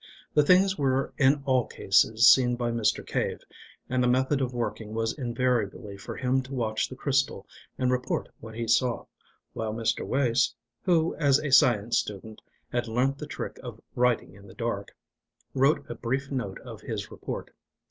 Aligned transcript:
The 0.33 0.41
things 0.41 0.79
were 0.79 1.13
in 1.19 1.43
all 1.45 1.67
cases 1.67 2.27
seen 2.27 2.55
by 2.55 2.71
Mr. 2.71 3.05
Cave, 3.05 3.43
and 3.87 4.01
the 4.03 4.07
method 4.07 4.41
of 4.41 4.51
working 4.51 4.95
was 4.95 5.13
invariably 5.13 5.95
for 5.95 6.15
him 6.15 6.41
to 6.41 6.55
watch 6.55 6.89
the 6.89 6.95
crystal 6.95 7.45
and 7.77 7.91
report 7.91 8.27
what 8.39 8.55
he 8.55 8.67
saw, 8.67 9.05
while 9.53 9.75
Mr. 9.75 10.03
Wace 10.03 10.55
(who 10.81 11.13
as 11.17 11.37
a 11.37 11.51
science 11.51 11.99
student 11.99 12.41
had 12.71 12.87
learnt 12.87 13.19
the 13.19 13.27
trick 13.27 13.59
of 13.61 13.79
writing 13.93 14.33
in 14.33 14.47
the 14.47 14.55
dark) 14.55 14.95
wrote 15.53 15.87
a 15.87 15.93
brief 15.93 16.31
note 16.31 16.57
of 16.61 16.81
his 16.81 17.11
report. 17.11 17.51